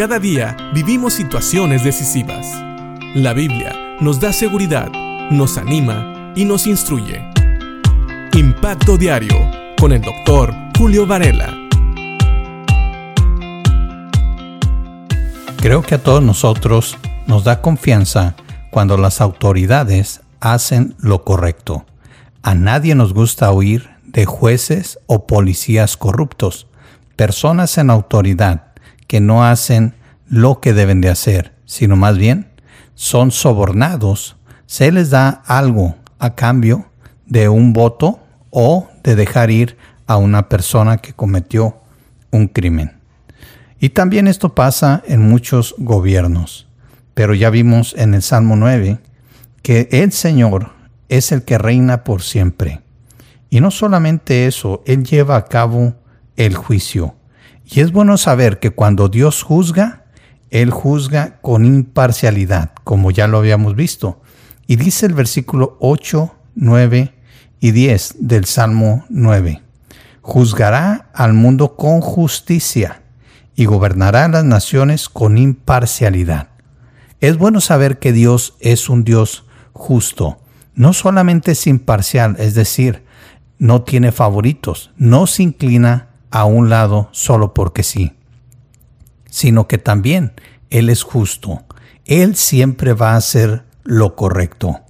Cada 0.00 0.18
día 0.18 0.56
vivimos 0.72 1.12
situaciones 1.12 1.84
decisivas. 1.84 2.46
La 3.14 3.34
Biblia 3.34 3.98
nos 4.00 4.18
da 4.18 4.32
seguridad, 4.32 4.90
nos 5.30 5.58
anima 5.58 6.32
y 6.34 6.46
nos 6.46 6.66
instruye. 6.66 7.22
Impacto 8.32 8.96
Diario 8.96 9.36
con 9.78 9.92
el 9.92 10.00
doctor 10.00 10.54
Julio 10.78 11.06
Varela. 11.06 11.54
Creo 15.58 15.82
que 15.82 15.96
a 15.96 16.02
todos 16.02 16.22
nosotros 16.22 16.96
nos 17.26 17.44
da 17.44 17.60
confianza 17.60 18.36
cuando 18.70 18.96
las 18.96 19.20
autoridades 19.20 20.22
hacen 20.40 20.94
lo 20.98 21.24
correcto. 21.24 21.84
A 22.40 22.54
nadie 22.54 22.94
nos 22.94 23.12
gusta 23.12 23.50
oír 23.50 23.90
de 24.04 24.24
jueces 24.24 24.98
o 25.04 25.26
policías 25.26 25.98
corruptos, 25.98 26.68
personas 27.16 27.76
en 27.76 27.90
autoridad 27.90 28.69
que 29.10 29.20
no 29.20 29.44
hacen 29.44 29.94
lo 30.28 30.60
que 30.60 30.72
deben 30.72 31.00
de 31.00 31.08
hacer, 31.08 31.52
sino 31.64 31.96
más 31.96 32.16
bien 32.16 32.46
son 32.94 33.32
sobornados, 33.32 34.36
se 34.66 34.92
les 34.92 35.10
da 35.10 35.42
algo 35.46 35.96
a 36.20 36.36
cambio 36.36 36.86
de 37.26 37.48
un 37.48 37.72
voto 37.72 38.20
o 38.50 38.88
de 39.02 39.16
dejar 39.16 39.50
ir 39.50 39.76
a 40.06 40.16
una 40.16 40.48
persona 40.48 40.98
que 40.98 41.12
cometió 41.12 41.78
un 42.30 42.46
crimen. 42.46 42.92
Y 43.80 43.88
también 43.88 44.28
esto 44.28 44.54
pasa 44.54 45.02
en 45.08 45.28
muchos 45.28 45.74
gobiernos. 45.76 46.68
Pero 47.14 47.34
ya 47.34 47.50
vimos 47.50 47.96
en 47.98 48.14
el 48.14 48.22
Salmo 48.22 48.54
9 48.54 49.00
que 49.62 49.88
el 49.90 50.12
Señor 50.12 50.70
es 51.08 51.32
el 51.32 51.42
que 51.42 51.58
reina 51.58 52.04
por 52.04 52.22
siempre. 52.22 52.80
Y 53.48 53.60
no 53.60 53.72
solamente 53.72 54.46
eso, 54.46 54.84
Él 54.86 55.02
lleva 55.02 55.34
a 55.34 55.46
cabo 55.46 55.94
el 56.36 56.54
juicio. 56.54 57.16
Y 57.72 57.80
es 57.80 57.92
bueno 57.92 58.18
saber 58.18 58.58
que 58.58 58.70
cuando 58.70 59.08
Dios 59.08 59.44
juzga, 59.44 60.06
Él 60.50 60.70
juzga 60.70 61.38
con 61.40 61.64
imparcialidad, 61.64 62.72
como 62.82 63.12
ya 63.12 63.28
lo 63.28 63.38
habíamos 63.38 63.76
visto. 63.76 64.20
Y 64.66 64.74
dice 64.74 65.06
el 65.06 65.14
versículo 65.14 65.76
8, 65.80 66.34
9 66.56 67.14
y 67.60 67.70
10 67.70 68.16
del 68.18 68.44
Salmo 68.46 69.04
9. 69.08 69.62
Juzgará 70.20 71.10
al 71.14 71.32
mundo 71.32 71.76
con 71.76 72.00
justicia 72.00 73.02
y 73.54 73.66
gobernará 73.66 74.26
las 74.26 74.44
naciones 74.44 75.08
con 75.08 75.38
imparcialidad. 75.38 76.48
Es 77.20 77.38
bueno 77.38 77.60
saber 77.60 78.00
que 78.00 78.12
Dios 78.12 78.56
es 78.58 78.88
un 78.88 79.04
Dios 79.04 79.44
justo. 79.72 80.40
No 80.74 80.92
solamente 80.92 81.52
es 81.52 81.66
imparcial, 81.68 82.34
es 82.38 82.54
decir, 82.54 83.04
no 83.58 83.82
tiene 83.82 84.10
favoritos, 84.10 84.90
no 84.96 85.26
se 85.26 85.42
inclina 85.42 86.09
a 86.30 86.44
un 86.44 86.68
lado 86.68 87.08
solo 87.12 87.54
porque 87.54 87.82
sí, 87.82 88.12
sino 89.28 89.66
que 89.66 89.78
también 89.78 90.32
Él 90.70 90.90
es 90.90 91.02
justo. 91.02 91.64
Él 92.04 92.36
siempre 92.36 92.92
va 92.92 93.12
a 93.12 93.16
hacer 93.16 93.64
lo 93.84 94.16
correcto. 94.16 94.80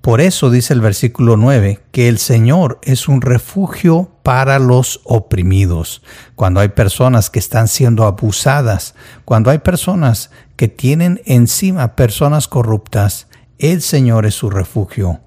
Por 0.00 0.20
eso 0.20 0.50
dice 0.50 0.72
el 0.72 0.80
versículo 0.80 1.36
9 1.36 1.80
que 1.90 2.08
el 2.08 2.18
Señor 2.18 2.78
es 2.82 3.08
un 3.08 3.22
refugio 3.22 4.10
para 4.22 4.60
los 4.60 5.00
oprimidos. 5.04 6.02
Cuando 6.36 6.60
hay 6.60 6.68
personas 6.68 7.28
que 7.28 7.40
están 7.40 7.66
siendo 7.66 8.04
abusadas, 8.04 8.94
cuando 9.24 9.50
hay 9.50 9.58
personas 9.58 10.30
que 10.54 10.68
tienen 10.68 11.20
encima 11.24 11.96
personas 11.96 12.46
corruptas, 12.46 13.26
el 13.58 13.82
Señor 13.82 14.26
es 14.26 14.34
su 14.34 14.48
refugio 14.48 15.20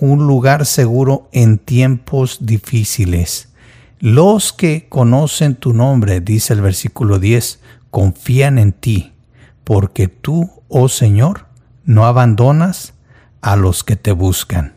un 0.00 0.26
lugar 0.26 0.66
seguro 0.66 1.28
en 1.32 1.58
tiempos 1.58 2.38
difíciles. 2.40 3.51
Los 4.02 4.52
que 4.52 4.88
conocen 4.88 5.54
tu 5.54 5.74
nombre, 5.74 6.20
dice 6.20 6.54
el 6.54 6.60
versículo 6.60 7.20
10, 7.20 7.60
confían 7.92 8.58
en 8.58 8.72
ti, 8.72 9.12
porque 9.62 10.08
tú, 10.08 10.50
oh 10.66 10.88
Señor, 10.88 11.46
no 11.84 12.04
abandonas 12.04 12.94
a 13.42 13.54
los 13.54 13.84
que 13.84 13.94
te 13.94 14.10
buscan. 14.10 14.74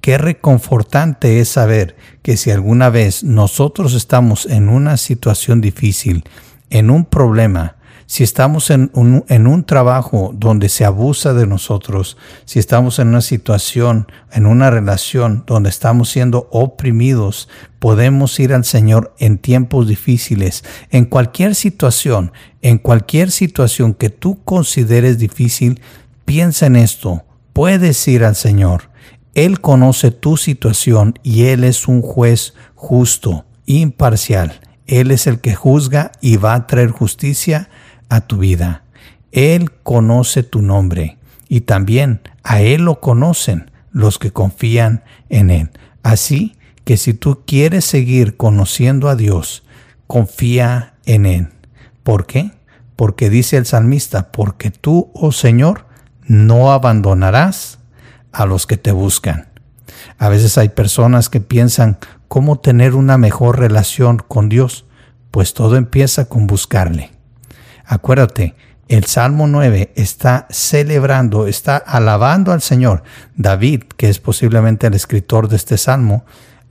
Qué 0.00 0.16
reconfortante 0.16 1.40
es 1.40 1.48
saber 1.48 1.96
que 2.22 2.36
si 2.36 2.52
alguna 2.52 2.88
vez 2.88 3.24
nosotros 3.24 3.94
estamos 3.94 4.46
en 4.46 4.68
una 4.68 4.96
situación 4.96 5.60
difícil, 5.60 6.22
en 6.70 6.90
un 6.90 7.04
problema, 7.04 7.74
si 8.06 8.22
estamos 8.22 8.70
en 8.70 8.90
un, 8.94 9.64
trabajo 9.64 10.30
donde 10.32 10.68
se 10.68 10.84
abusa 10.84 11.34
de 11.34 11.46
nosotros, 11.46 12.16
si 12.44 12.60
estamos 12.60 13.00
en 13.00 13.08
una 13.08 13.20
situación, 13.20 14.06
en 14.32 14.46
una 14.46 14.70
relación 14.70 15.42
donde 15.44 15.70
estamos 15.70 16.10
siendo 16.10 16.48
oprimidos, 16.52 17.48
podemos 17.80 18.38
ir 18.38 18.54
al 18.54 18.64
Señor 18.64 19.14
en 19.18 19.38
tiempos 19.38 19.88
difíciles, 19.88 20.64
en 20.90 21.04
cualquier 21.04 21.56
situación, 21.56 22.32
en 22.62 22.78
cualquier 22.78 23.32
situación 23.32 23.92
que 23.92 24.10
tú 24.10 24.42
consideres 24.44 25.18
difícil, 25.18 25.80
piensa 26.24 26.66
en 26.66 26.76
esto, 26.76 27.24
puedes 27.52 28.06
ir 28.06 28.24
al 28.24 28.36
Señor. 28.36 28.90
Él 29.34 29.60
conoce 29.60 30.12
tu 30.12 30.36
situación 30.36 31.18
y 31.24 31.46
Él 31.46 31.64
es 31.64 31.88
un 31.88 32.02
juez 32.02 32.54
justo, 32.76 33.44
imparcial. 33.66 34.60
Él 34.86 35.10
es 35.10 35.26
el 35.26 35.40
que 35.40 35.56
juzga 35.56 36.12
y 36.20 36.36
va 36.36 36.54
a 36.54 36.66
traer 36.68 36.90
justicia 36.90 37.68
a 38.08 38.22
tu 38.22 38.38
vida. 38.38 38.84
Él 39.32 39.72
conoce 39.82 40.42
tu 40.42 40.62
nombre 40.62 41.18
y 41.48 41.62
también 41.62 42.20
a 42.42 42.60
Él 42.60 42.84
lo 42.84 43.00
conocen 43.00 43.70
los 43.92 44.18
que 44.18 44.32
confían 44.32 45.04
en 45.28 45.50
Él. 45.50 45.70
Así 46.02 46.56
que 46.84 46.96
si 46.96 47.14
tú 47.14 47.42
quieres 47.46 47.84
seguir 47.84 48.36
conociendo 48.36 49.08
a 49.08 49.16
Dios, 49.16 49.64
confía 50.06 50.94
en 51.04 51.26
Él. 51.26 51.48
¿Por 52.02 52.26
qué? 52.26 52.52
Porque 52.94 53.28
dice 53.30 53.56
el 53.56 53.66
salmista, 53.66 54.30
porque 54.30 54.70
tú, 54.70 55.10
oh 55.14 55.32
Señor, 55.32 55.86
no 56.26 56.72
abandonarás 56.72 57.78
a 58.32 58.46
los 58.46 58.66
que 58.66 58.76
te 58.76 58.92
buscan. 58.92 59.48
A 60.18 60.28
veces 60.28 60.58
hay 60.58 60.68
personas 60.68 61.28
que 61.28 61.40
piensan 61.40 61.98
cómo 62.28 62.58
tener 62.58 62.94
una 62.94 63.18
mejor 63.18 63.58
relación 63.58 64.18
con 64.18 64.48
Dios, 64.48 64.84
pues 65.30 65.54
todo 65.54 65.76
empieza 65.76 66.26
con 66.26 66.46
buscarle. 66.46 67.15
Acuérdate, 67.86 68.54
el 68.88 69.04
Salmo 69.04 69.46
9 69.46 69.92
está 69.96 70.46
celebrando, 70.50 71.46
está 71.46 71.76
alabando 71.76 72.52
al 72.52 72.62
Señor. 72.62 73.02
David, 73.36 73.82
que 73.96 74.08
es 74.08 74.20
posiblemente 74.20 74.86
el 74.86 74.94
escritor 74.94 75.48
de 75.48 75.56
este 75.56 75.76
Salmo, 75.76 76.24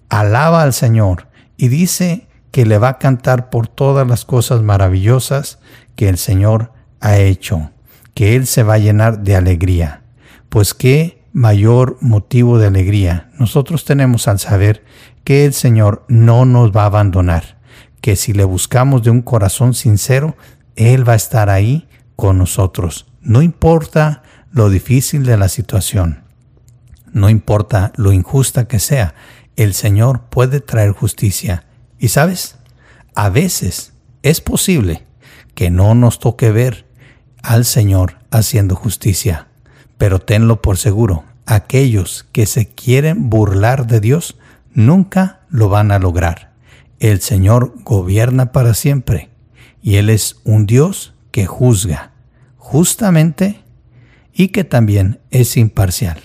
alaba 0.10 0.64
al 0.64 0.74
Señor 0.74 1.28
y 1.58 1.68
dice 1.68 2.28
que 2.52 2.66
le 2.66 2.78
va 2.78 2.90
a 2.90 2.98
cantar 3.00 3.50
por 3.50 3.68
todas 3.68 4.08
las 4.08 4.24
cosas 4.24 4.62
maravillosas 4.62 5.60
que 5.96 6.08
el 6.08 6.18
Señor 6.18 6.72
ha 7.02 7.18
hecho, 7.18 7.72
que 8.14 8.36
Él 8.36 8.48
se 8.48 8.64
va 8.64 8.76
a 8.76 8.80
llenar 8.80 9.20
de 9.24 9.36
alegría. 9.36 10.04
Pues 10.48 10.74
qué 10.74 11.22
mayor 11.34 11.98
motivo 12.00 12.60
de 12.60 12.68
alegría 12.68 13.30
nosotros 13.38 13.84
tenemos 13.84 14.30
al 14.30 14.40
saber 14.40 14.86
que 15.26 15.46
el 15.46 15.54
Señor 15.54 16.06
no 16.08 16.46
nos 16.46 16.72
va 16.72 16.84
a 16.84 16.86
abandonar, 16.86 17.58
que 18.00 18.16
si 18.16 18.32
le 18.32 18.46
buscamos 18.46 19.04
de 19.04 19.10
un 19.10 19.22
corazón 19.22 19.74
sincero, 19.74 20.38
él 20.76 21.08
va 21.08 21.14
a 21.14 21.18
estar 21.18 21.50
ahí 21.50 21.88
con 22.16 22.38
nosotros. 22.38 23.08
No 23.22 23.42
importa 23.42 24.24
lo 24.52 24.70
difícil 24.70 25.26
de 25.26 25.38
la 25.38 25.50
situación, 25.50 26.24
no 27.12 27.30
importa 27.30 27.92
lo 27.96 28.12
injusta 28.12 28.68
que 28.68 28.80
sea, 28.80 29.16
el 29.56 29.74
Señor 29.74 30.24
puede 30.30 30.60
traer 30.60 30.92
justicia. 30.92 31.66
Y 31.98 32.10
sabes, 32.10 32.58
a 33.16 33.30
veces 33.30 33.94
es 34.22 34.42
posible 34.42 35.04
que 35.54 35.72
no 35.72 35.96
nos 35.96 36.20
toque 36.20 36.52
ver 36.52 36.86
al 37.42 37.64
Señor 37.64 38.18
haciendo 38.32 38.76
justicia, 38.76 39.48
pero 39.98 40.20
tenlo 40.20 40.62
por 40.62 40.78
seguro, 40.78 41.24
aquellos 41.46 42.26
que 42.32 42.46
se 42.46 42.68
quieren 42.68 43.30
burlar 43.30 43.88
de 43.88 44.02
Dios 44.02 44.38
nunca 44.74 45.42
lo 45.50 45.70
van 45.70 45.92
a 45.92 46.00
lograr. 46.00 46.54
El 47.00 47.22
Señor 47.22 47.74
gobierna 47.84 48.52
para 48.52 48.74
siempre 48.74 49.30
y 49.86 49.98
Él 49.98 50.10
es 50.10 50.38
un 50.46 50.66
Dios 50.66 51.14
que 51.30 51.46
juzga 51.46 52.10
justamente 52.58 53.62
y 54.34 54.48
que 54.48 54.64
también 54.64 55.20
es 55.30 55.58
imparcial. 55.58 56.20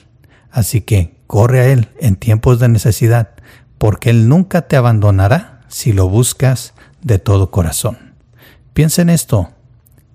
Así 0.50 0.80
que 0.80 1.14
corre 1.26 1.60
a 1.60 1.66
Él 1.66 1.90
en 2.00 2.16
tiempos 2.16 2.58
de 2.58 2.70
necesidad, 2.70 3.34
porque 3.76 4.08
Él 4.08 4.30
nunca 4.30 4.62
te 4.62 4.76
abandonará 4.76 5.60
si 5.68 5.92
lo 5.92 6.08
buscas 6.08 6.72
de 7.02 7.18
todo 7.18 7.50
corazón. 7.50 7.98
Piensa 8.72 9.02
en 9.02 9.10
esto 9.10 9.50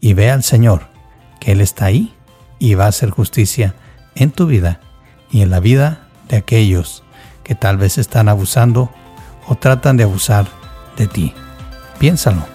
y 0.02 0.16
ve 0.16 0.32
al 0.32 0.42
Señor, 0.42 0.88
que 1.40 1.52
Él 1.52 1.62
está 1.62 1.86
ahí 1.86 2.16
y 2.58 2.74
va 2.74 2.86
a 2.86 2.90
hacer 2.90 3.12
justicia 3.12 3.76
en 4.16 4.32
tu 4.32 4.48
vida 4.48 4.80
y 5.30 5.42
en 5.42 5.52
la 5.52 5.60
vida 5.60 6.08
de 6.30 6.38
aquellos 6.38 7.04
que 7.44 7.54
tal 7.54 7.78
vez 7.78 8.00
están 8.00 8.28
abusando 8.28 8.90
o 9.46 9.54
tratan 9.54 9.98
de 9.98 10.04
abusar 10.06 10.48
de 10.98 11.06
ti. 11.06 11.32
Piénsalo 12.00 12.55